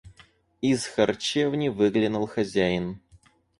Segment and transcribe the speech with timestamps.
[0.61, 2.99] Из харчевни выглянул хозяин.